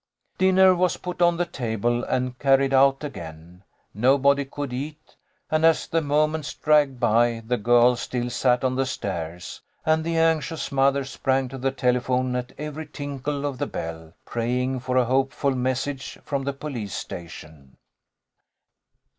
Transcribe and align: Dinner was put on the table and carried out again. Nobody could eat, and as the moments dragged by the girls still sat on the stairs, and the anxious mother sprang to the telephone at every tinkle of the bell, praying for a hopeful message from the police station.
Dinner 0.39 0.73
was 0.73 0.97
put 0.97 1.21
on 1.21 1.37
the 1.37 1.45
table 1.45 2.03
and 2.03 2.39
carried 2.39 2.73
out 2.73 3.03
again. 3.03 3.61
Nobody 3.93 4.45
could 4.45 4.73
eat, 4.73 5.15
and 5.51 5.63
as 5.63 5.85
the 5.85 6.01
moments 6.01 6.55
dragged 6.55 6.99
by 6.99 7.43
the 7.45 7.57
girls 7.57 8.01
still 8.01 8.31
sat 8.31 8.63
on 8.63 8.75
the 8.77 8.87
stairs, 8.87 9.61
and 9.85 10.03
the 10.03 10.17
anxious 10.17 10.71
mother 10.71 11.05
sprang 11.05 11.49
to 11.49 11.59
the 11.59 11.69
telephone 11.69 12.35
at 12.35 12.51
every 12.57 12.87
tinkle 12.87 13.45
of 13.45 13.59
the 13.59 13.67
bell, 13.67 14.13
praying 14.25 14.79
for 14.79 14.97
a 14.97 15.05
hopeful 15.05 15.53
message 15.53 16.17
from 16.25 16.45
the 16.45 16.53
police 16.53 16.95
station. 16.95 17.77